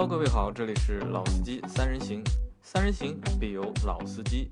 [0.00, 2.24] Hello，各位好，这里是老司机三人行，
[2.62, 4.50] 三人行必有老司机。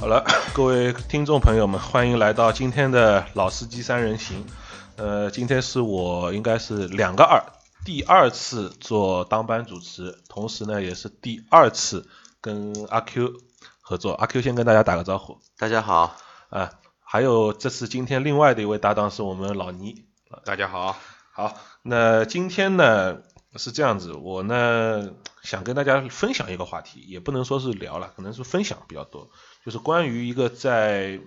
[0.00, 0.24] 好了，
[0.54, 4.46] 各位听众朋友们，欢迎来到今天的老司机三人行。
[4.96, 7.44] 呃，今天是我应该是两个二，
[7.84, 12.08] 第二次做当班主持，同时呢也是第二次
[12.40, 13.34] 跟阿 Q
[13.82, 14.14] 合作。
[14.14, 15.38] 阿 Q 先跟大家打个招呼。
[15.58, 16.16] 大家好。
[16.48, 16.70] 啊，
[17.04, 20.06] 还有这次今天另外的一位搭档是我们老倪。
[20.46, 20.96] 大家好。
[21.34, 23.22] 好，那今天呢
[23.56, 29.30] 是这样子，我呢想跟大家分享一个话题，也不能说是聊了，可能是分享比较多，
[29.64, 31.18] 就是关于一个在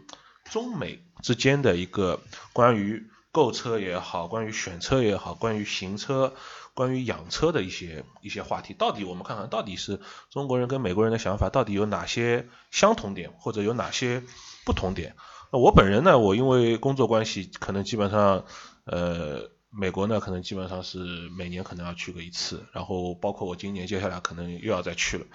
[0.52, 2.20] 中美之间的一个
[2.54, 6.36] 关于购车也好，关于选车也好，关于行车、
[6.76, 8.76] 关于养车的一些一些话题。
[8.76, 14.22] 到底我们看看到底是中国人跟美国人的想法到底有哪些相同点，或者有哪些
[14.66, 15.16] 不同点？
[15.52, 18.45] 那我本人呢，我因为工作关系，可能基本上
[18.84, 19.50] 呃。
[19.78, 20.98] 美国呢，可能基本上是
[21.38, 25.26] 每年可能要去个一次，然后包括我今年接下来可能又要再去了，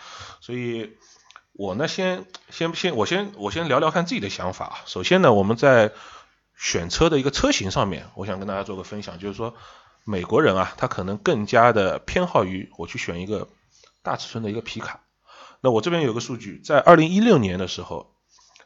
[0.40, 0.96] 所以
[1.52, 4.76] 我呢先先先我先我先聊聊看自己的想法啊。
[4.86, 5.92] 首先呢，我们在
[6.56, 9.54] 选车的一个车型上面，我想跟大家做个分享，就是说
[10.04, 13.48] 美国人啊，他可能更加的偏好于我去选一个
[14.02, 15.04] 大尺寸的一个皮卡。
[15.60, 18.14] 那我这边有个数据，在二零一六年的时候。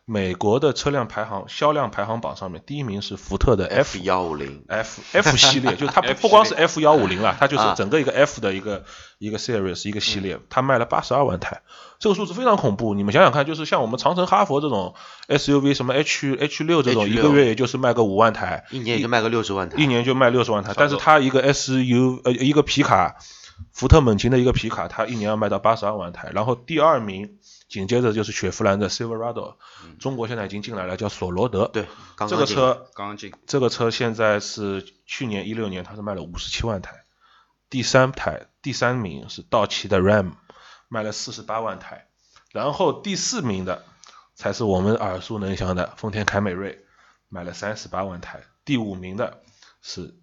[0.07, 8.85] 美国的车辆排行销量排行榜上面，第一名是福特的 F 幺五零 F F 系列，就它不不光是 F 幺五零了，它就是整个一个 F 的一个
[9.19, 11.63] 一个 series 一个系列，它卖了八十二万台，
[11.99, 12.93] 这个数字非常恐怖。
[12.93, 14.95] 你们想想看，就是像我们长城哈佛这种
[15.27, 20.75] SUV，什么 H H 六这种，一个月也就是卖个五万台，一年也就卖个六十万台，一年就卖六十万台。
[20.77, 23.17] 但是它一个 SU 呃一个皮卡，
[23.73, 26.31] 福特猛禽的一个皮卡，它一年要卖到八十二万台。
[26.35, 27.39] 然后第二名。
[27.75, 29.57] 紧接着就是雪佛兰的 Silverado，
[29.99, 31.67] 中国现在已经进来了，叫索罗德。
[31.67, 31.89] 对，
[32.29, 33.35] 这个车刚刚进。
[33.49, 37.05] 这个车现在是去年一六年，它是卖了五十七万台。
[37.69, 40.35] 第三台第三名是道奇的 Ram，
[40.87, 42.07] 卖了四十八万台。
[42.53, 43.85] 然后第四名的
[44.37, 46.85] 才是我们耳熟能详的丰田凯美瑞，
[47.29, 48.45] 卖了三十八万台。
[48.65, 49.43] 第五名的
[49.83, 50.15] 是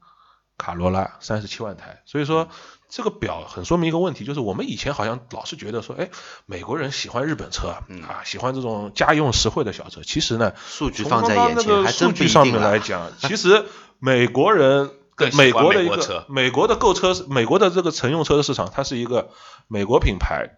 [0.58, 2.02] 卡罗拉，三十七万台。
[2.06, 2.48] 所以说。
[2.92, 6.10] 这个表很说明一个问题，就是我们以前好像老是觉得说，哎，
[6.46, 10.02] 美国人喜欢日本车啊，喜欢这种家用实惠的小车。
[10.04, 13.64] 其实呢，数据放在眼前，还数据上面来讲，其实
[13.98, 14.92] 美国人
[15.38, 19.30] 美国的一个美国的购车，美国的这个乘用车的市场，它是一个
[19.70, 20.58] 美国品牌，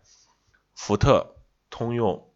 [0.75, 1.35] 福特、
[1.69, 2.27] 通用。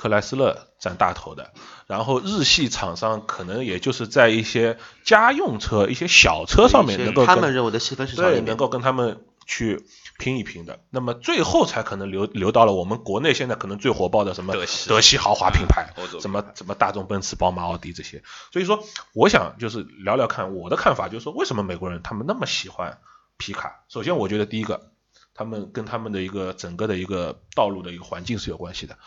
[0.00, 1.50] 克莱斯勒占大头的，
[1.88, 9.82] 然后日系厂商可能也就是在一些家用车、一些小车上面能够他们认为的细分市场里面能够跟他们去
[10.18, 18.22] 拼一拼的，那么最后才可能留留到了我们国内现在可能最火爆的什么德系德系豪华品牌，什么什么大众、奔驰、宝马、奥迪这些。
[18.52, 22.98] 所以说，我想就是聊聊看我的看法，就是说为什么美国人他们那么喜欢
[23.38, 23.84] 皮卡？
[23.88, 24.92] 首先，我觉得第一个，
[25.32, 28.98] 他们跟他们的一个整个的一个道路的一个环境是有关系的。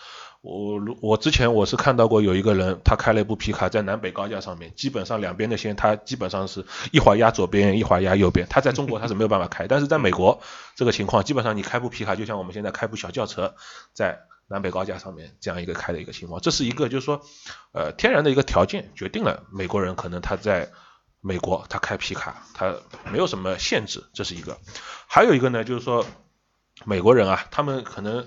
[0.42, 8.48] 我如我之前我是看到过有一个人，他开了一部皮卡在南北高架上面，基本上两边的线他基本上是一会儿压左边，一会儿压右边。
[8.50, 10.42] 他在中国他是没有办法开，但是在美国
[10.76, 13.54] 这个情况，基本上你开部皮卡就像我们现在开部小轿车
[13.94, 16.42] 在南北高架上面这样一个开的一个情况。
[16.42, 17.22] 这是一个就是说，
[17.72, 20.72] 呃，天然的一个条件决定了美国人可能他在
[21.20, 22.74] 美国他开皮卡他
[23.12, 24.58] 没有什么限制，这是一个。
[25.06, 26.04] 还有一个呢，就是说
[26.84, 28.26] 美国人啊，他们可能。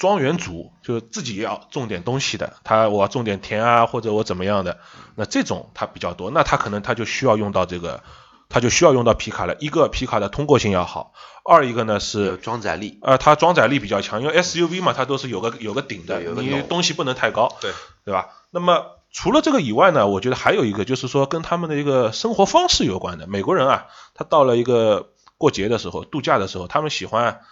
[0.00, 4.78] 庄园主就自己要种点东西的，他我要种点田啊，或者我怎么样的，
[5.14, 8.02] 那这种他比较多，那他可能他就需要用到这个，
[8.48, 9.56] 他就需要用到皮卡了。
[9.60, 11.12] 一个皮卡的通过性要好，
[11.44, 17.70] 二一个呢是装载力，呃，它装载力比较强，因为 SUV 嘛，它都是有个有个顶的，你东西不能太高，对
[18.06, 18.30] 对吧？
[18.50, 23.26] 那么除了这个以外呢，我觉得还有一个就是说跟他们的一个生活方式有关的。
[23.26, 27.42] 美国人啊，他到了一个过节的时候、度假的时候，他们喜欢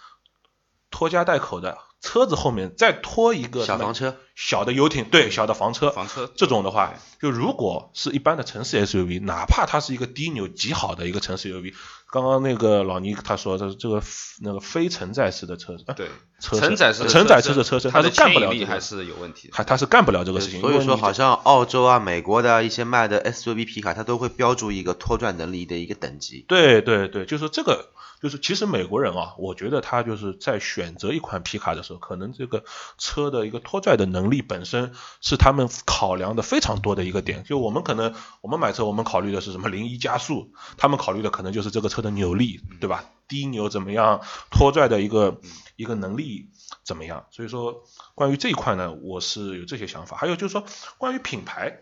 [0.91, 1.76] 拖家带口的。
[2.00, 5.90] 车子后面再拖一个小房车、小的游艇，对，小的房车。
[5.90, 11.75] 房车这种的话，就如果是一般的城市 SUV，哪怕它是一个低扭极好的一个城市 SUV，
[12.12, 14.00] 刚刚那个老倪他说的这个
[14.40, 16.08] 那个非承载式的车子，对，
[16.38, 20.61] 承载式承载式的车身，它是干不了，还是有问题，它它是干不了这个事情。
[20.61, 26.44] 所以说，好像澳洲啊、美国的一些卖的 SUV 皮卡，它都会标注一个拖拽能力的一个等级。
[26.46, 27.88] 对对对，就是这个。
[28.20, 32.64] 就是其实美国人啊，我觉得他就是在选择一款皮卡的时候，可能这个
[32.99, 37.44] 车的一个拖拽的能力本身是他们考量的非常多的一个点。
[37.44, 43.04] 就我们可能我们买车，我们考虑的是什么零一加速，他们考虑的可能就是这个车的扭力，对吧？
[43.28, 45.40] 低扭怎么样，拖拽的一个
[45.76, 46.50] 一个能力
[46.84, 47.26] 怎么样？
[47.30, 47.82] 所以说
[48.14, 50.16] 关于这一块呢，我是有这些想法。
[50.16, 50.64] 还有就是说
[50.96, 51.80] 关于品牌，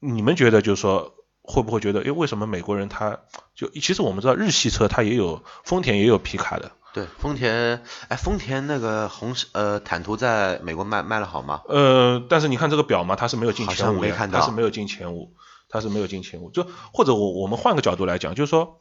[0.00, 3.20] 你们觉得就是说会不会觉得，诶，为什么美国人他
[3.54, 11.62] 就其实我们知道日系车它也有丰田也有皮卡的，对，丰田，哎，丰田那个红呃坦途在美国卖卖的好吗？
[11.68, 14.00] 呃，但是你看这个表嘛，它是没有进前五
[14.30, 15.34] 它是没有进前五，
[15.68, 16.52] 它是没有进前五。
[16.52, 18.80] 就或者我我们换个角度来讲，就是说，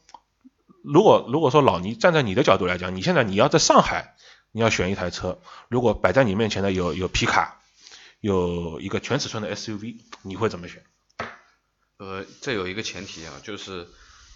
[0.83, 4.15] 如果如果说老倪站在你的角度来讲，你现在你要在上海，
[4.51, 7.61] 你要选一台车，如果摆在你面前的有有皮卡，
[8.21, 10.83] 有一个全尺寸的 SUV，你会怎么选？
[11.97, 13.87] 呃，这有一个前提啊，就是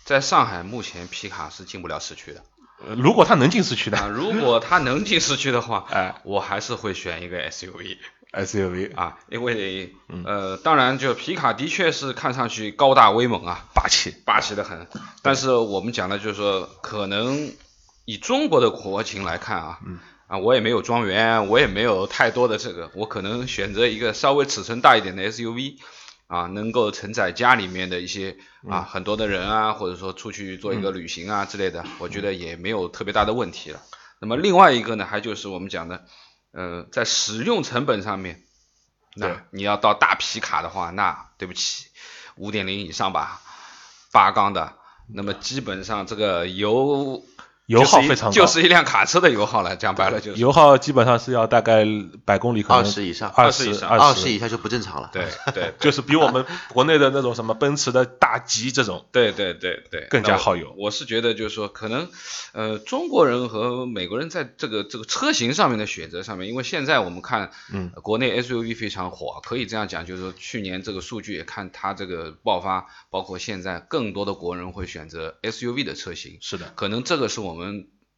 [0.03, 2.56] 在上海目前皮卡是进不了市区的呃
[2.95, 4.01] 如果它能进市区啊。
[4.01, 7.97] 的如果它能进市区的话， 哎我还是会选一个 SUV
[8.33, 14.85] SUV 啊，因为嗯呃，当然就皮卡的确是看上去高大威猛啊，霸气，霸气的很。
[15.24, 17.51] 但是我们讲的就是说，可能
[18.06, 19.97] 以中国的国情来看啊，嗯
[20.27, 25.77] 啊，我也没有庄园，我也没有太多的这个，我可能选择一个稍微尺寸大一点的 SUV。
[26.27, 28.38] 啊，能够承载家里面的一些
[28.69, 33.81] 啊很多的人啊，或者说出去做一个旅行啊之类的，我觉得也没有特别大的问题了。
[34.19, 36.06] 那么另外一个呢，还就是我们讲的，
[36.51, 38.44] 呃，在使用成本上面，
[39.15, 41.88] 那你要到大皮卡的话，那对不起，
[42.35, 43.41] 五点零以上吧，
[44.12, 44.73] 八缸的，
[45.07, 47.23] 那么基本上这个油
[47.68, 50.40] 油耗非常高，就是一辆卡车的油耗了，讲白了就是。
[50.42, 51.86] 油耗基本上是要大概
[52.25, 55.10] 百公里可能二十以上，二20以上二二十以下就不正常了。
[55.14, 60.74] 对对 就是比我们国内的那种什么奔驰的大 G 这种，对对对对，更加耗油。
[60.78, 62.08] 我是觉得就是说，可能
[62.54, 77.56] 呃中国人和美国人在这个这个车型上面的选择上面，因为现在我们看，嗯呃国内 SUV 非常火，可以这样讲，就是说去年这个数据也看它这个爆发，包括现在更多的国人会选择 SUV 的车型，是的，可能这个是我们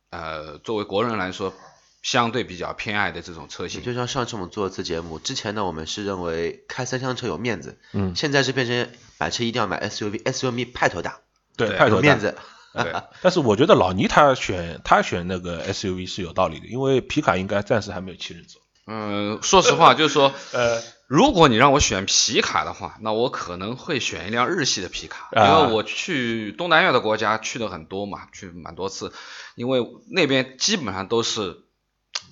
[0.10, 1.54] 呃作为国人来说
[2.02, 3.84] 相对比较偏爱的这种车型。
[3.84, 11.20] 就像上次我们做一次节目，之前呢我们是认为开三厢车有面子，嗯，现在是变成买车一定要买 SUV，SUV 派头大，
[11.58, 12.20] 对，派头大面。
[12.20, 12.36] 子。
[12.72, 12.94] 对
[13.24, 18.62] 但是我觉得老倪他选他选那个 SUV 是有道理的，因为皮卡应该暂时还没有七人座。
[18.86, 29.12] 嗯，说实话，就是说， 呃，如果你让我选皮卡的话，那我可能会选一辆日系的皮卡，因为我去东南亚的国家去的很多嘛，去蛮多次，
[29.56, 31.64] 因为那边基本上都是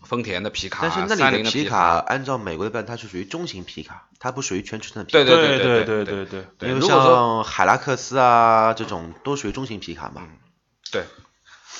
[0.05, 0.81] 丰田的皮卡。
[0.83, 5.23] 但是那里的皮卡按照美国的分，它是属于中型皮卡，它不属于全尺寸的皮卡。
[5.23, 6.69] 对对对对对对对。
[6.69, 10.21] 因为像海拉克斯啊这种都属于中型皮卡嘛。
[10.91, 11.03] 对，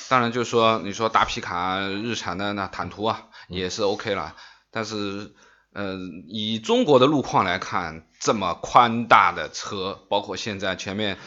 [0.08, 4.34] 当然就是说你说大皮卡，日产的那坦途啊也是 OK 了，
[4.72, 5.32] 但是。
[5.78, 5.96] 呃，
[6.26, 11.18] 以中国的路况来看，这么宽大的车，包括现在前面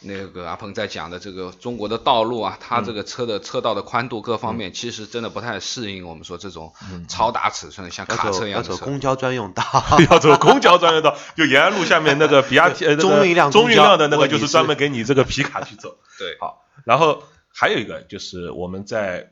[0.00, 6.72] 那个阿鹏在讲的这个中国的道路啊，它这个车的车道的宽度各方面，其实真的不太适应我们说这种
[7.06, 8.74] 超大尺寸的像卡车一样的车。
[8.74, 9.62] 走要走公交专用道，
[10.10, 15.98] 要走公交专用道，就延安路下面那个比亚迪、呃中运量公交中运量的那个，就是专门给你这个皮卡去走。
[16.18, 17.22] 对，好，然后
[17.54, 19.30] 还有一个就是我们在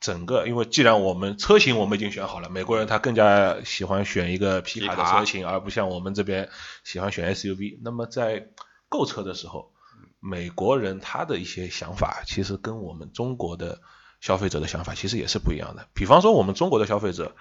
[0.00, 6.48] 整个，因为既然我们车型我们已经选好了，美国人他更加喜欢选一个皮卡的车型，而不像我们这边
[6.84, 7.78] 喜欢选 SUV。
[7.82, 8.48] 那么在
[8.88, 9.72] 购车的时候，
[10.18, 13.80] 美国人他的一些想法其实跟我们中国的
[14.20, 15.86] 消费者的想法其实也是不一样的。
[15.94, 17.34] 比方说我们中国的消费者，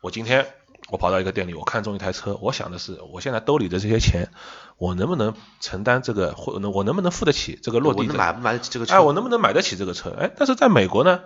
[0.00, 0.46] 我今天
[0.90, 4.28] 我跑到一个店里，我看中一台车，我想的是我现在兜里的这些钱，
[4.76, 8.94] 我能不能承担这个，或能我能不能付得起这个落地的我能买不买得起这个车？
[8.94, 10.10] 哎，我能不能买得起这个车？
[10.10, 11.22] 哎，但是在美国呢，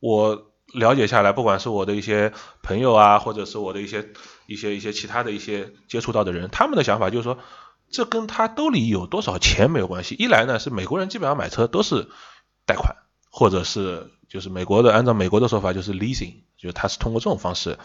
[0.00, 4.10] 我了解下来，不管是我的一些朋友啊，或者是我的一些
[4.46, 7.38] 一些一些其他的一些接触到的人，他们的想法就是说，
[7.90, 10.14] 这跟他兜里有多少钱没有关系。
[10.18, 12.08] 一来呢，是美国人基本上买车都是
[12.66, 12.96] 贷款，
[13.30, 17.78] 或者是就是美国的按照美国的说法就是 leasing，就是他是通过这种方式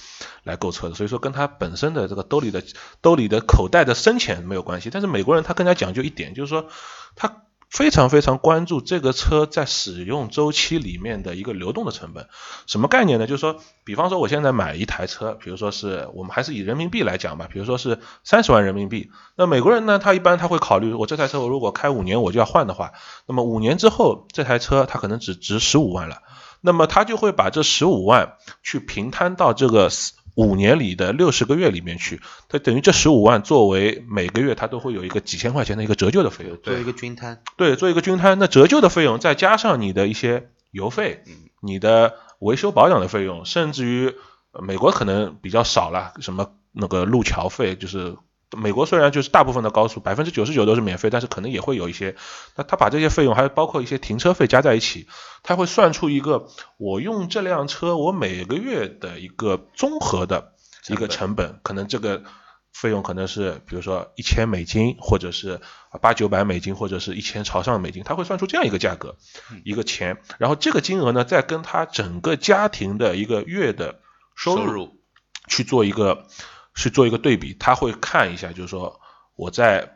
[0.43, 2.61] 来购车的，所以说跟他本身的这个兜里的
[2.99, 4.89] 兜里的口袋的深浅没有关系。
[4.91, 6.67] 但是美国人他更加讲究一点，就是说
[7.15, 7.43] 他
[7.73, 12.27] 非常非常关注这个车在使用周期里面的一个流动的成本。
[12.67, 13.25] 什么概念呢？
[13.25, 19.09] 就是说，比方说我现在买一台车，比如说是我们还是以人民币来讲吧，比如说是三十万人民币。
[19.35, 22.91] 那美国人呢，他一般他会考虑，我这台车我如果开五年我就要换的话，
[23.25, 26.19] 那么五年之后这台车它可能只值十五万了。
[26.61, 29.89] 那么他就会把这十五万去平摊到这个
[30.35, 36.57] 五年里的六十个月里面去，它等于这十五万作为每个月它都会有一个几千块钱的一个折旧的费用。
[36.63, 41.23] 做一个均摊，对，做一个均摊，那折旧的费用再加上你的一些油费，
[41.61, 44.13] 你的维修保养的费用，甚至于
[44.51, 48.15] 呃美国可能比较少了，什么那个路桥费，就是
[48.57, 52.15] 美国虽然就是大部分的高速百分之九十九都是免费，但是可能也会有一些，
[52.55, 55.07] 那他把这些费用还包括一些停车费加在一起，
[55.43, 60.53] 他会算出一个我用这辆车我每个月的一个综合的
[60.87, 62.23] 一个成本，可能这个
[62.71, 65.61] 费用可能是比如说一千美金，或者是
[66.01, 69.15] 八九百美金，或者是一千朝上美金，他会算出这样一个价格，
[69.63, 73.99] 一个钱，然后这个金额呢，再跟他整个家庭的一个月的
[74.35, 74.99] 收入。
[75.45, 76.25] 去做一个
[76.75, 78.99] 去做一个对比，他会看一下，就是说
[79.35, 79.95] 我在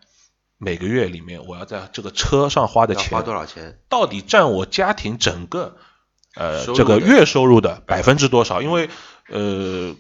[0.58, 3.80] 每个月里面，我要在这个车上花的钱花多少钱？
[3.90, 5.78] 到底占我家庭整个
[6.36, 8.62] 呃这个月收入的百分之多少？
[8.62, 8.90] 因为
[9.30, 9.96] 呃，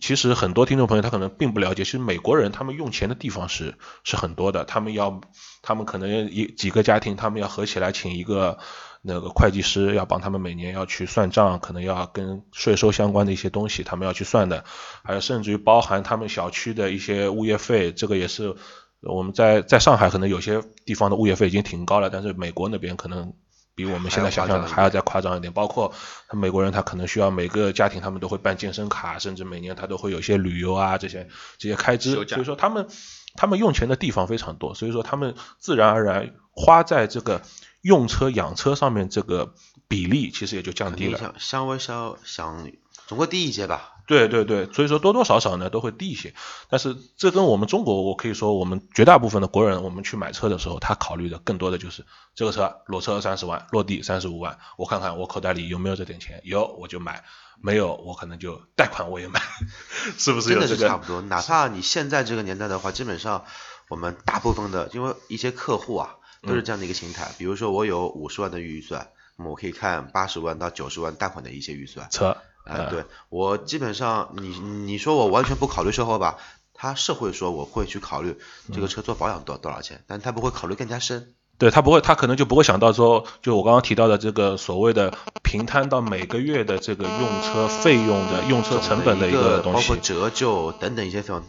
[0.00, 5.20] 其实很多听众朋友他可能并不了解，其实美国人他们用钱的地方是是很多的，他们要
[5.62, 8.58] 他们可能一几个家庭，他们要合起来请一个。
[9.02, 14.64] 那个会计师要帮他们每年要去算账，可能要跟税收相关的一些东西，他们要去算的，
[15.02, 18.54] 还有甚至于包含他们小区的一些物业费，这个也是
[19.00, 23.32] 我们在在上海可能有些地方的物业费已经挺高了，但是美国那边可能
[23.74, 25.50] 比我们现在想象的还要再夸张一点。
[25.50, 25.94] 包括
[26.28, 31.26] 他美国人他可能需要每个家庭他们都会办健身卡，甚至每年他都会有一些旅游啊这些
[31.56, 32.86] 这些开支，所以说他们
[33.34, 37.40] 他们用钱的地方非常多，所以说他们自然而然花在这个
[37.82, 39.54] 用车养车上面这个
[39.88, 41.12] 比例其实也就降低了。
[41.12, 42.70] 你想稍微稍想
[43.06, 43.94] 总会低一些吧？
[44.06, 46.34] 对对对，所以说多多少少呢都会低一些，
[46.68, 57.22] 但是这跟我们中国，我可以说我们绝大部分的国人，我们去买车的时候，他考虑的更多的就是这个车裸车三十万，落地三十五万，我看看我口袋里有没有这点钱，有我就买，
[57.62, 59.40] 没有我可能就贷款我也买，
[60.18, 60.66] 是不是真的？
[60.66, 61.20] 是差不多。
[61.20, 63.44] 哪怕你现在这个年代的话，基本上
[63.88, 67.30] 我们大部分的，因为一些客户啊都是这样的一个心态。
[67.38, 72.08] 比如说我有五十万的预算，那么我可以看八十万到九十万贷款的一些预算。
[72.10, 76.36] 车，啊、对我基本上你你说我完全不考虑售后吧，
[76.74, 78.36] 他是会说我会去考虑
[78.72, 81.34] 这个车做保养多多少钱，但他不会考虑更加深。
[81.58, 91.42] 对他不会，他可能就不会想到说，就我刚刚提到的这个所谓的平摊到每个月的这个用车费用的用车成本的一个东西包括，折旧等等一些费用，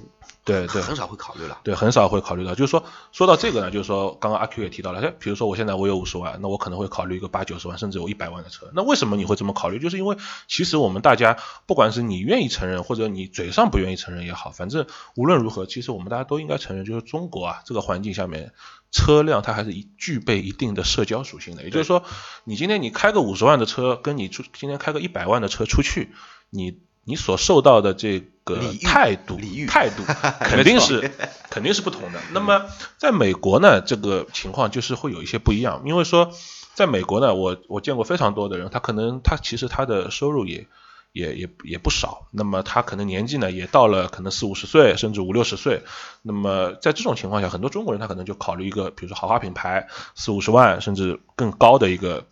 [0.43, 0.81] 对对。
[0.81, 1.59] 很少会考虑了。
[1.63, 2.55] 对，很少会考虑到。
[2.55, 8.69] 就是说，说到这个呢，就是说，刚刚阿 Q 也提到了，哎，比如说我现在我有五十万，那我可能会考虑一个八九十万，甚至有一百万的车。
[8.73, 9.79] 那为什么你会这么考虑？
[9.79, 10.17] 就是因为
[10.47, 18.51] 其实我们大家，不管是你愿意承认，或者你嘴上不愿意承认也好，反正无论如何，其实我们大家都应该承认，就是中国啊这个环境下面，
[18.91, 21.63] 车辆它还是一具备一定的社交属性的。
[21.63, 22.03] 也就是说，
[22.43, 26.11] 你今天你开个五十万的车，跟你出今天开个一百万的车出去，
[26.49, 30.03] 你你所受到的这个态度态度
[30.39, 31.11] 肯定是
[31.49, 32.19] 肯定是不同的。
[32.31, 32.65] 那么
[32.97, 36.31] 在美国呢，这个情况就是会有一些不一样，因为说
[36.73, 40.67] 在美国呢，我我见过非常多的人，他可能他其实他的收入也
[41.11, 45.83] 也也也不少，那么他可能年纪呢也到了可能四五十岁，甚至五六十岁。
[46.21, 52.25] 那么在这种情况下，很多中国人他可能就考虑一个，比如说豪华品牌，四五十万甚至更高的一个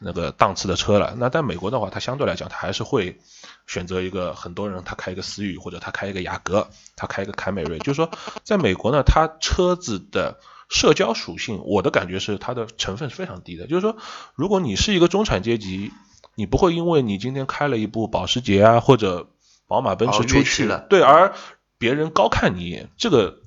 [0.00, 1.14] 那个档次的车了。
[1.18, 3.20] 那在美国的话，它相对来讲，它还是会
[3.66, 7.78] 选择一个很多人他开一个思域，或者他开一个雅阁，他开一个凯美瑞。
[7.78, 8.10] 就是说，
[8.42, 13.66] 在美国呢，它车子的社交属性，我的感觉是它的成分是非常低的。
[13.66, 13.96] 就是说，
[14.34, 15.92] 如果你是一个中产阶级，
[16.34, 19.28] 你不会因为你今天开了一部保时捷啊或者
[19.66, 21.34] 宝马、奔驰哦出去越级了对，而
[21.76, 23.40] 别人高看你一眼，这个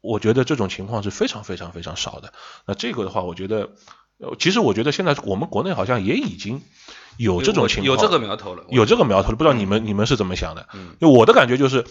[0.00, 2.32] 我觉得这种情况是非常非常非常少的。
[2.64, 3.68] 那这个的话，我觉得，呃
[4.38, 6.62] 其实我觉得现在我们国内好像也已经
[7.16, 10.68] 有这种情况，有这个苗头了，有这个苗头了，不知道你们你们是怎么想的？
[10.74, 11.84] 嗯因为我的感觉就是，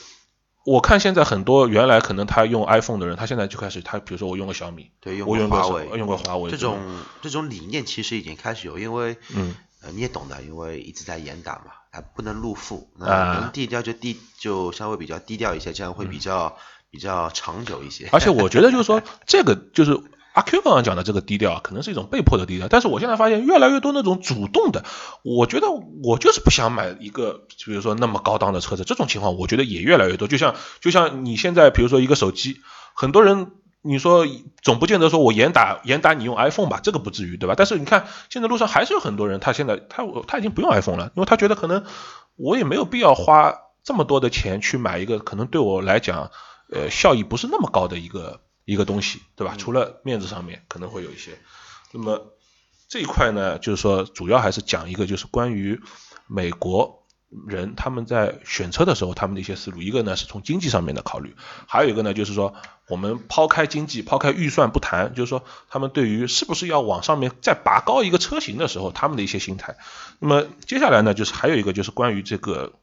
[0.66, 6.78] 我看现在很多原来可能他用 iPhone 的人，他现在就开始他比如说我用个小米，对，用华为，用过华为这种
[7.22, 16.58] 这种理念其实已经开始有，因为嗯呃你也懂的，因为一直在严打嘛，它不能露富，啊那能低调就低就稍微比较低调一些，这样会比较、
[16.90, 18.10] 比较长久一些。
[18.12, 20.02] 而且我觉得就是说，这个就是
[20.34, 22.68] 阿 Q 刚刚讲的这个低调啊，可能是一种被迫的低调。
[22.68, 24.84] 但是我现在发现越来越多那种主动的，
[25.24, 25.68] 我觉得
[26.04, 30.28] 我就是不想买一个，比如说那么高档的车子，这种情况我觉得也越来越多。
[30.28, 32.62] 就像就像你现在比如说一个手机，
[32.94, 33.52] 很多人。
[33.84, 34.26] 你说
[34.62, 37.54] 总不见得说我严打严打你用 iPhone 吧，这个不至于对吧？
[37.56, 41.86] 但是你看现在路上还是有很多人，他现在他他已经不用 iPhone 了，因为他觉得可能
[42.36, 43.54] 我也没有必要花
[43.86, 46.32] 这么多的钱去买一个可能对我来讲
[46.70, 49.56] 呃效益不是那么高的一个一个东西，对吧？
[49.58, 51.40] 除了面子上面可能会有一些，
[51.94, 52.34] 那么
[52.90, 55.80] 这一块呢，就是说主要还是讲一个就是关于
[56.28, 57.06] 美国
[57.48, 62.56] 人他们在选车的时候他们的一些思路，一个呢是从经济上面的考虑，还有一个呢就是说
[62.90, 69.78] 我们抛开经济、抛开预算不谈，就是说他们对于是不是要往上面再拔高一个车型的时候，他们的一些心态。
[70.20, 72.74] 那么接下来呢，就是还有一个就是关于这个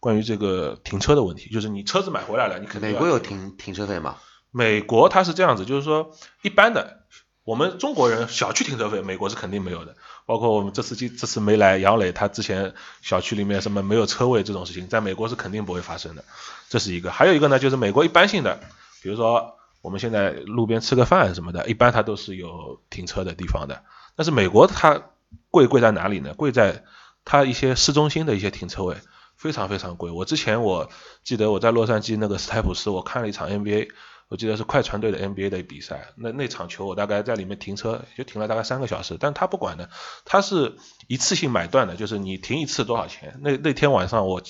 [0.00, 4.16] 关于这个停车的问题，就是你车子买回来了，你肯定要美国有停停车费吗？
[4.50, 7.04] 美国它是这样子，就是说一般的，
[7.44, 9.96] 我们中国人小区停车费，美国是肯定没有的。
[10.26, 16.24] 包括我们这次这这次没来杨磊，他之前小区里面什么没有车位这种事情，在美国是肯定不会发生的，
[16.68, 17.10] 这是一个。
[17.10, 18.60] 还有一个呢，就是美国一般性的，
[19.02, 23.82] 比如说我们现在路边吃个饭什么的，一般它都是有停车的地方的。
[24.14, 25.02] 但是美国它
[25.50, 26.34] 贵贵在哪里呢？
[26.34, 26.84] 贵在
[27.24, 28.96] 它一些市中心的一些停车位
[29.36, 30.10] 非常非常贵。
[30.10, 30.90] 我之前我
[31.24, 33.88] 记得我在洛杉矶那个斯泰普斯，我看了一场 NBA。
[34.30, 39.90] 我记得是快船队的 NBA 的比赛，那那场球我大概在里面停车就停了大概三个小时，但他不管的，
[40.24, 40.76] 他是
[41.08, 43.40] 一次性买断的，就是你停一次多少钱？
[43.42, 44.40] 那那天晚上我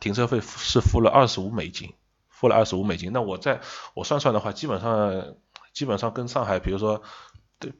[0.00, 1.94] 停车费是付了二十五美金，
[2.28, 3.10] 付了二十五美金。
[3.14, 3.62] 那我在
[3.94, 5.24] 我算算的话，基本上
[5.72, 7.00] 基本上跟上海，比如说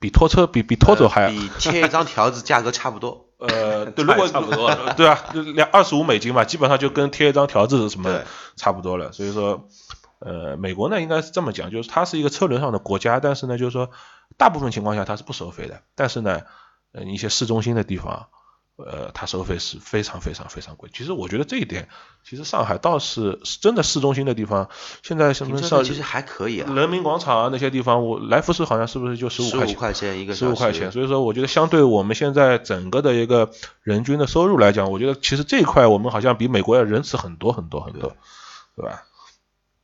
[0.00, 3.26] 比拖车比比拖走还比贴一张条子价格差不多。
[3.36, 5.22] 呃， 对，如果 差不多，对啊，
[5.54, 8.22] 两二十五美金嘛，基本上就跟贴一张条子什么
[8.56, 9.12] 差不多了。
[9.12, 9.68] 所以说。
[10.24, 13.90] 呃，美国呢应该是这么讲，就是它是一个车轮上的国家，但是呢，就是说
[14.36, 16.42] 大部分情况下它是不收费的，但是呢，
[16.92, 18.28] 呃，一些市中心的地方，
[18.76, 20.88] 呃，它收费是非常非常非常贵。
[20.94, 21.88] 其实我觉得这一点，
[22.24, 24.68] 其实上海倒是是真的市中心的地方，
[25.02, 29.76] 现在什么上其实还可以啊，人民广场啊那些地方，我来福士好像是不是就十五十五块钱？
[29.76, 33.50] 块钱一个十五块钱，所以说我觉得相对我们现在整个的一个
[33.82, 38.16] 人均的收入来讲，我觉得其实这一块我们好像比美国要仁慈很多很多很多，
[38.76, 39.02] 对吧？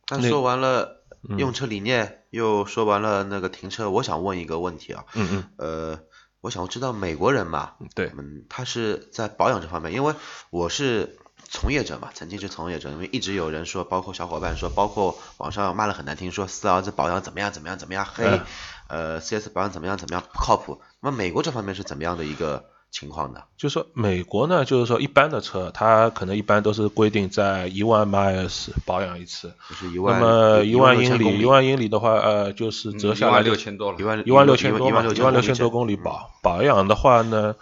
[0.09, 1.37] 那那说完了嗯。
[1.37, 5.99] 用车理念，又说完了那个停车，我想问一个问题啊，嗯嗯，呃，
[6.41, 10.13] 我想知道美国人嘛，对，嗯，他是在保养这方面，因为
[10.49, 11.17] 我是
[11.49, 18.45] 从业者嘛，曾经是从业者，因为一直有人说，包括小伙伴说，包括网上骂的很难听，说四儿子保养怎么样怎么样怎么样黑，嗯。
[18.87, 20.81] 呃，CS 保养怎么样怎么样不靠谱。
[20.99, 23.41] 那么美国这方面是怎么样的一个情况呢？
[23.57, 34.03] 就是说美国呢，就是说一般的车，它可能一般都是规定在一万 miles 保养一次，就是一万那么一万英里，一万英里的话，呃，就是折下来一万六千多了一。
[34.03, 37.55] 万一万六千多嘛，一万六千多公里保保养的话呢，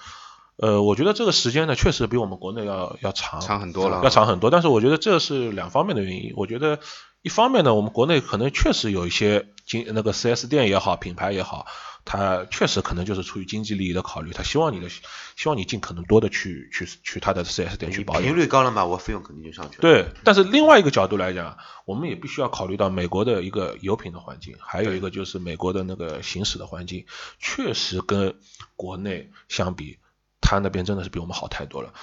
[0.55, 4.49] 呃，我觉得这个时间呢，确实比我们国内要要长，长很多了要长很多。
[4.49, 6.33] 但是我觉得这是两方面的原因。
[6.37, 6.79] 我觉得
[7.21, 11.65] 一方面呢，我们国内可能确实有一些经那个 4S 店也好，品牌也好，
[12.09, 18.33] 它确实可能就是出于经济利益的考虑，他希望你的希望你尽可能多的去去去他的 4S 店去保养频。
[18.33, 19.81] 率高了嘛，我费用肯定就上去了。
[19.81, 27.05] 对，但是另外一个角度来讲，我们也必须要考虑到美国的一个油品的环境，还有一个就是美国的那个行驶的环境，
[27.39, 28.35] 确实跟
[28.77, 29.97] 国内相比，
[30.39, 31.93] 他那边真的是比我们好太多了。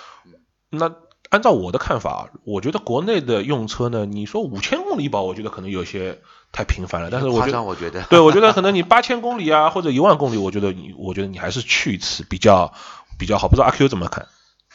[0.68, 0.94] 那
[1.30, 6.20] 按照我的看法，我觉得国内的用车呢，你说五千公里保，我觉得可能有些
[6.54, 8.02] 太频繁了，但是我觉得我觉得。
[8.04, 12.72] 对，我觉得可能你八千公里啊， 或者一万公里，我觉得你，我觉得你还是去一次比较
[13.18, 13.48] 比较好。
[13.48, 14.26] 不知道阿 Q 怎么看？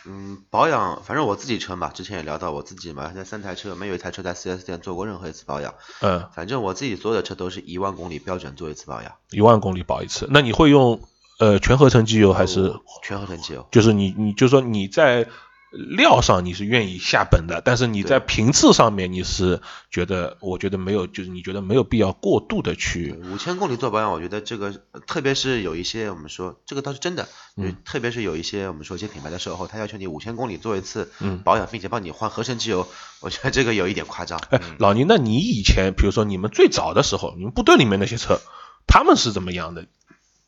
[0.06, 5.74] 嗯，保养，反正我自己车嘛，之前也聊到我自己嘛，现在三台车，没有一台车在 4S 店做过任何一次保养。
[6.02, 11.02] 嗯，反正我自己所有的车都是一万公里标准做一次保养，一万公里保一次，那你会用
[11.38, 13.68] 呃全合成机油还是哦全合成机油？
[13.72, 15.28] 就是你你就说你在
[15.72, 32.88] 料上你是愿意下本的，但是你在频次上面你是觉得，我觉得没有，就是你觉得没有必要过度的去，五千公里做保养，我觉得这个，呃特别是有一些我们说这个倒是真的，嗯特别是有一些我们说一些品牌的售后，他要求你五千公里做一次嗯保养，并且帮你换合成机油，
[33.20, 34.40] 我觉得这个有一点夸张。
[34.50, 38.40] 哎，老倪，那你以前比如说你们最早的时候，你们部队里面那些车，
[38.88, 39.86] 他们是怎么样的？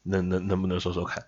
[0.04, 1.26] 能能能不能说说看？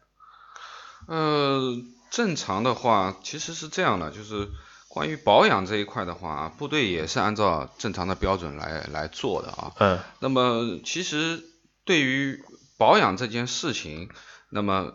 [1.06, 1.76] 呃，
[2.14, 4.48] 正常的话其实是这样的，就是
[4.88, 9.74] 关于保养这一块的话，部队也是按照正常的标准来来做的啊。
[9.80, 11.44] 嗯那么其实
[11.84, 12.40] 对于
[12.78, 14.10] 保养这件事情，
[14.52, 14.94] 那么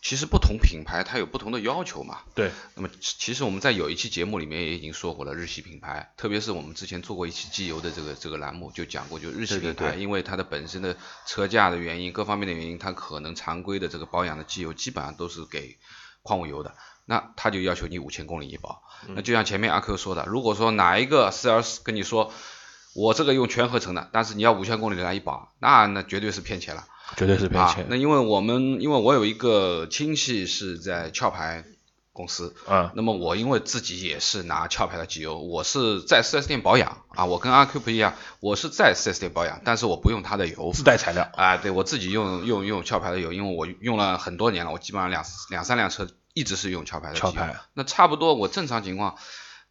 [0.00, 2.20] 其实不同品牌它有不同的要求嘛。
[2.36, 15.76] 对，那么其其实我们在有一期节目里面也已经说过了，日系品牌，特别是我们之前做过一期机油的这个这个栏目，就讲过，就日系品牌，因为它的本身的车架的原因，各方面的原因，它可能常规的这个保养的机油基本上都是给
[16.26, 16.74] 矿物油的，
[17.06, 18.82] 那他就要求你五千公里一保。
[19.14, 22.32] 那就像前面阿 Q 说的，如果说哪一个 4S 跟你说
[22.94, 26.84] 我这个用全合成的，但是你要五千公里来一保，那那绝对是骗钱了。
[27.16, 31.64] 绝对是骗啊，钱那因为我们因为我有一个亲戚是在壳牌
[32.16, 32.90] 公司，嗯。
[32.94, 40.72] 那么我因为自己也是拿壳牌的机油，我是在 4S 店保养啊，我跟阿 Q 不一样，我是在 4S 店保养，但是我不用它的油。
[40.72, 41.30] 自带材料。
[41.34, 47.30] 啊，对我自己用用用壳牌的油，因为我用了很多年了，我基本上两两三辆车一直是用壳牌的机油。
[47.30, 49.16] 壳牌，那差不多我正常情况，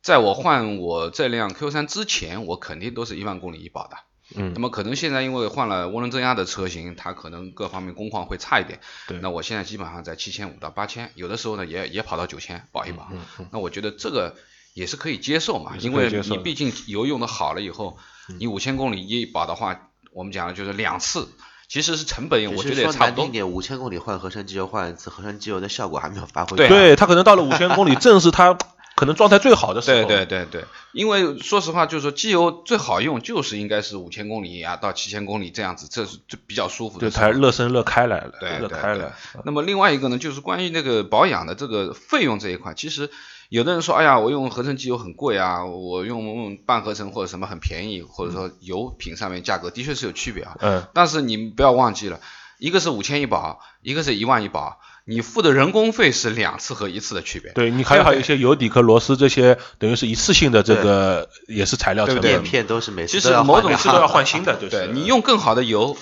[0.02, 3.98] 在我换我这辆 Q 3之前，我肯定都是一万公里一保的。
[4.36, 8.80] 嗯那么可能现在因为换了涡轮增压的车型，它可能各方面工况会差一点。
[9.08, 13.08] 对那我现在基本上在七千五到八千，有的时候呢也也跑到九千保一保。
[13.12, 14.36] 嗯嗯那我觉得这个
[14.74, 17.98] 也是可以接受嘛，因为你毕竟油用的好了以后，
[18.40, 21.30] 你五千公里一保的话，我们讲的就是两次，
[21.70, 23.26] 其实是成本，我觉得也说差不多。
[23.26, 26.80] 难听点，五千公里换合成机油换一次，合成机油的效果还没有发挥对出来。
[26.80, 28.58] 对他可能到了五千公里， 正是他
[28.96, 30.08] 可能状态最好的时候。
[30.08, 37.24] 对对对对，因为说实话，就是说机油最好用就是应该是五千公里啊到七千公里这样子，这是最比较舒服对，的时候。
[37.24, 39.14] 才热身热开来了，对热开了。
[39.44, 43.10] 那么另外一个呢，就是关于那个保养的这个费用这一块，其实
[43.50, 50.58] 有的人说，哎呀，我用合成机油很贵啊，我用半合成或者什么很便宜，或者说油品上面价格的确是有区别啊。
[50.62, 52.20] 嗯，但是你们不要忘记了，
[52.58, 57.52] 一个是五千一保，一个是一万一保，你付的人工费是两次和一次的区别。
[57.54, 65.96] 对你还有还有一些油底壳螺丝这些，等于是一次性的这个也是材料成对不对本叶，片都是每其实某种换的每次都要换新的，就是对你用更好的油，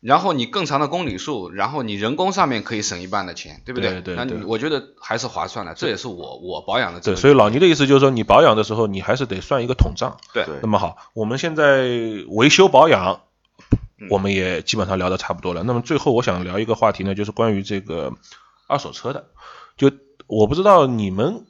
[0.00, 10.16] 然后你更长的公里数，然后你人工上面可以省一半的钱，对不对对对对你我觉得还是划算的，这也是我我保养的这对，所以老倪的意思就是说，你保养的时候你还是得算一个统账。
[10.34, 11.86] 对对那么好，我们现在
[12.28, 13.20] 维修保养，
[14.00, 15.62] 嗯我们也基本上聊得差不多了。
[15.62, 18.12] 那么最后我想聊一个话题呢，就是关于这个
[18.68, 19.30] 二手车的。
[19.76, 19.90] 就
[20.28, 21.46] 我不知道你们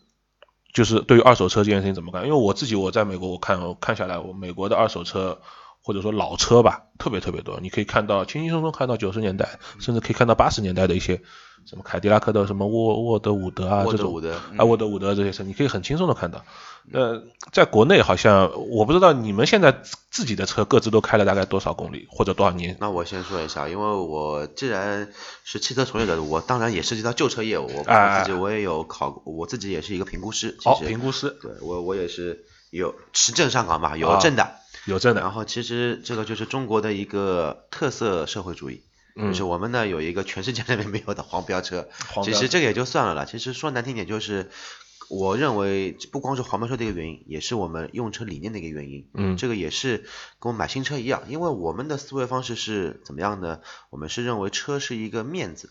[0.73, 2.23] 就是对于二手车这件事情怎么看？
[2.25, 5.41] 因为我自己我在美国，我看我看下来，我美国的二手车
[5.83, 7.59] 或者说老车吧，特别特别多。
[7.61, 11.21] 你可以看到轻轻松松看到九十年代，甚至可以看到八十年代的一些
[11.65, 16.45] 什么凯迪拉克的什么沃沃德伍德啊这种沃德伍德啊沃德伍德这些车，你可以很轻松的看到。
[16.93, 17.23] 呃，
[17.53, 22.77] 在国内好像我不知道你们现在自自己的车各自都开了大概多少公里或者多少年？
[22.81, 25.13] 那我先说一下，因为我既然
[25.45, 27.67] 是汽车从业者，我当然也涉及到旧车业务。
[27.67, 27.85] 我
[28.25, 30.59] 自己我也有考，我自己也是一个评估师。
[30.85, 34.57] 评估师对我我也是有持证上岗嘛，有啊证的。
[34.87, 38.83] 有证的，然后其实这个就是中国的一个特色社会主义，
[39.15, 41.87] 嗯就是我们呢有一个全世界那边没有的黄标车。
[42.25, 44.51] 其实这个也就算了啦，其实说难听点就是。
[45.09, 49.09] 我认为不光是黄牌车的一个原因，也是我们用车理念的一个原因。
[49.15, 50.05] 嗯这个也是
[50.39, 53.61] 跟我买新车一样，因为我们的思维方式是怎么样呢？
[53.91, 55.71] 我们是认为车是一个面子。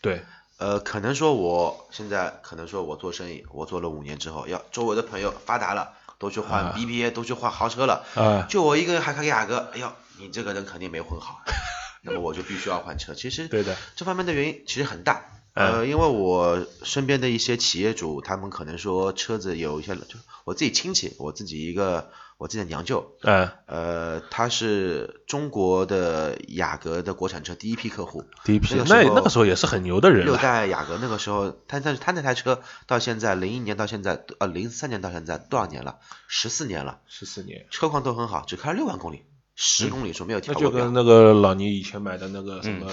[0.00, 0.22] 对，
[0.56, 11.42] 呃，可能说我现在可能说我做生意，我做了五年之后，要周围的朋友发达了，都去换啊 BBA，、都去换豪车了，啊就我一个人还开个雅阁，哎呦，你这个人肯定没混好，
[12.02, 13.12] 那么我就必须要换车。
[13.12, 15.26] 其实对的，这方面的原因其实很大。
[15.54, 15.72] 嗯。
[15.72, 35.98] 呃，因为我身边的一些企业主，他们可能说车子有一些，就我自己亲戚，我自己一个我自己的娘舅，嗯，呃，他是中国的雅阁的国产车第一批客户，第一批，那个那那个时候也是很牛的人六了，代雅阁那个时候，他但是他那台车到现在零一年到现在，呃零三年到现在多少年了？
[36.28, 39.24] 十四年了，十四年，车况都很好，只开了六万公里，
[39.56, 40.70] 十公里数没有调过就。
[40.70, 42.88] 跟那个老倪以前买的那个什么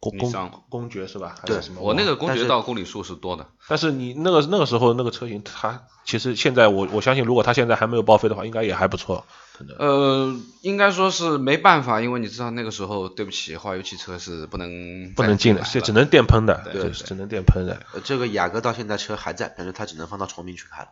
[0.00, 1.36] 公公公爵是吧？
[1.38, 1.82] 还对是什么？
[1.82, 9.26] 我那个公爵到公里数是多的，但是你那个那个时候那个车型，它其实现在我我相信，如果它现在还没有报废的话，应该也还不错，
[9.58, 9.76] 可能。
[9.76, 20.88] 呃，应该说是没办法，因为你知道那个时候，对不起，化油汽车是不能不能进的，来是只能电喷的，对就是只能电喷的，呃这个雅阁到现在车还在，但是它只能放到崇明去开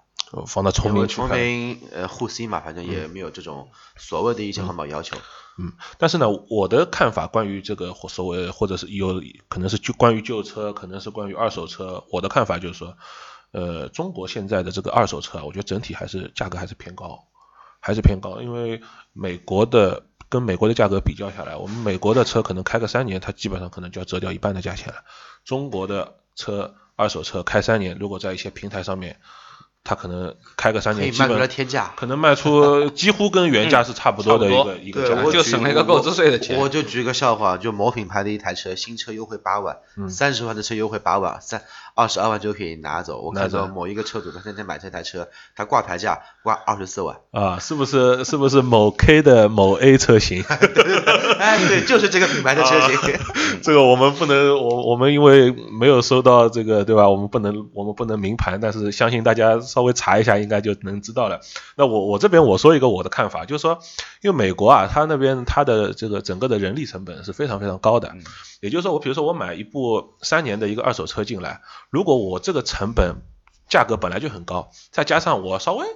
[0.46, 1.30] 放到崇明去崇。
[1.30, 5.16] 明呃沪 C 嘛，反正也没有这种所谓的一些环保要求。
[5.16, 5.20] 嗯，
[5.60, 12.96] 嗯但是呢，我的看法关于这个所谓或者是有可能是就关于旧车，可能是关于二手车，我的看法就是说，
[13.50, 17.24] 呃，中国现在的这个二手车，我觉得整体还是价格还是偏高，
[17.80, 18.80] 还是偏高，因为
[19.12, 25.02] 美国的跟美国的价格比较下来，我们美国的车可能开个三年，它基本上可能就要折掉一半的价钱了。
[25.44, 29.18] 中国的车二手车开三年，如果在一些平台上面，
[29.88, 31.94] 它可能开个三年，基可以卖出来本天价。
[31.96, 35.16] 可能卖出 几乎跟原价是差不多的一个、差不多对，一个价钱。
[35.16, 36.68] 就我举省了一个购置税的钱我。
[36.68, 41.62] 就举个笑话，就某品牌的一台车，新车优惠八万，嗯三十万的车优惠八万，三
[41.94, 43.22] 二十二万就可以拿走。
[43.22, 47.16] 我看到某一个车主他现在买这台车，他挂牌价挂二十四万。
[47.30, 50.44] 啊，是不是是不是某 K 的某 A 车型？
[51.40, 53.18] 哎，对，就是这个品牌的车型。
[53.62, 57.08] 这个我们不能，我我们因为没有收到这个，对吧？
[57.08, 61.40] 我们不能我们不能明盘，但是相信大家稍微查一下，应该就能知道了。
[61.76, 63.78] 那我我这边我说一个我的看法，就是说，
[64.22, 68.12] 因为美国啊，它那边它的这个整个的人力成本是非常非常高的。
[68.60, 71.60] 也就是说，我比如说我买一部三年的一个二手车进来，
[71.90, 73.22] 如果我这个成本
[73.68, 75.86] 价格本来就很高，再加上我稍微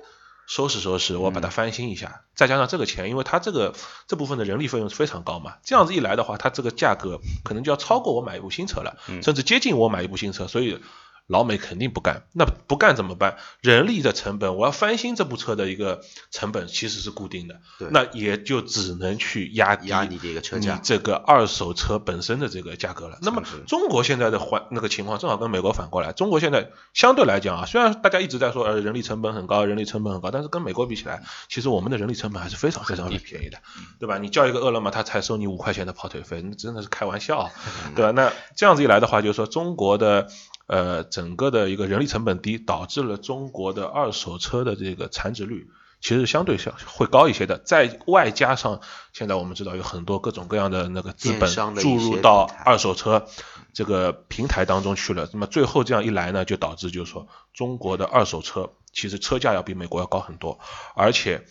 [0.47, 3.75] 收拾收拾，我把它翻新一下，再加上这个钱，因为它这个
[4.07, 10.79] 这部分的人力费用是非常高嘛，这样子一来的话，它这个价格可能就要超过我买一部新车了，甚至接近我买一部新车，所以
[11.27, 12.23] 老美肯定不干。
[12.33, 13.37] 那不干怎么办？
[13.61, 23.19] 人力的成本，我要翻新这部车的一个成本其实是固定的，那也就只能去压低压你的一个车价这个二手车本身的这个价格了。
[23.23, 33.59] 那么中国现在的环那个情况正好跟美国反过来，中国现在相对来讲啊，虽然大家一直在说呃人力成本很高，人力成本很高，但是跟美国比起来，其实我们的人力成本还是非常非常便宜的，
[33.99, 34.19] 对吧？
[34.19, 37.51] 你叫一个饿了么，他才收你五块钱的跑腿费，那真的是开玩笑，
[37.95, 38.11] 对吧？
[38.11, 40.29] 那这样子一来的话，就是说中国的。
[40.73, 45.69] 呃，整个的一个人力成本低，导致了中国的二手车的这个残值率
[46.01, 47.59] 其实相对相会高一些的。
[47.59, 48.81] 再外加上
[49.13, 53.27] 现在我们知道有很多各种各样的那个资本注入到二手车
[53.75, 60.59] 这个平台当中去了，那么最后这样一来呢，就导致就是说中国的二手车其实车价要比美国要高很多，
[60.95, 61.45] 而且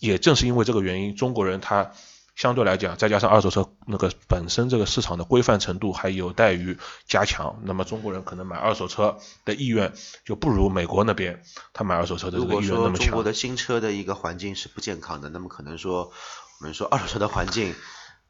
[0.00, 1.92] 也正是因为这个原因，中国人他
[2.34, 9.92] 相对来讲，再加上二手车那个本身这个市场的规范程度还有待于加强，那么中国人可能买二手车的意愿
[10.24, 11.42] 就不如美国那边
[11.72, 13.22] 他买二手车的这个意愿那么强说中国。
[13.24, 16.12] 的新车的一个环境是不健康的，那么可能说
[16.60, 17.74] 我们说二手车的环境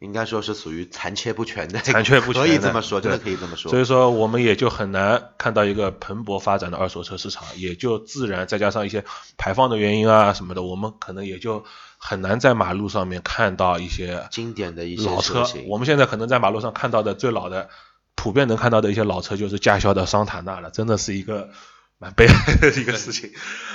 [0.01, 3.71] 应该说是属于残缺不全的，残缺不全 可以这么说，真的可以这么说。
[3.71, 9.03] 所以说，我们也就很难看到一个蓬勃发展的二手车市场，也就自然再加上一些
[9.39, 11.65] 排放的原因啊什么的，我们可能也就
[12.07, 15.47] 很难在马路上面看到一些经典的一些老车。
[15.69, 17.71] 我们现在可能在马路上看到的最老的、
[18.15, 21.49] 普遍能看到的一些老车，就是驾校的桑塔纳了，真的是一个
[21.97, 23.31] 蛮悲哀 的一个事情，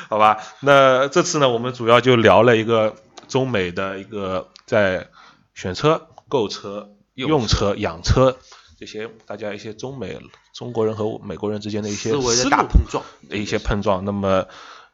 [0.09, 0.37] 好吧？
[0.59, 2.95] 那这次呢，我们主要就聊了一个
[3.27, 5.09] 中美的一个在
[5.55, 8.37] 选车、购车、用用车、养车
[8.77, 10.19] 这些大家一些中美
[10.53, 14.05] 中国人和美国人之间的一些思维大碰撞的一些碰撞。
[14.05, 14.45] 那么，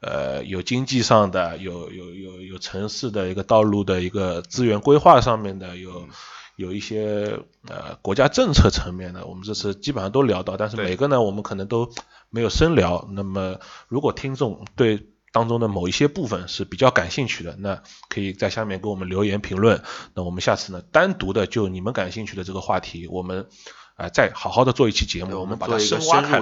[0.05, 6.07] 呃，有经济上的，有有有有城市的一个道路的一个资源规划上面的，有
[6.55, 11.89] 有一些呃国家政策层面的，我们这次基本上都聊到，但是每个呢，我们可能都
[12.29, 13.09] 没有深聊。
[13.13, 19.81] 那么，如果听众对当中的某一些部分是比较感兴趣的，那可以在下面给我们留言评论。
[20.13, 23.47] 那我们下次呢，单独的就你们感兴趣的这个话题，我们
[23.95, 26.39] 啊、呃再好好的做一期节目，我们们把它深挖开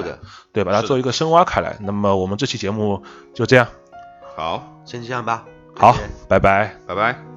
[0.52, 1.78] 对，把它做一个深挖开来。
[1.82, 3.68] 那么我们这期节目就这样，
[4.36, 5.46] 好，先这样吧。
[5.76, 5.96] 好
[6.28, 6.76] 拜拜。
[6.86, 7.33] 拜拜。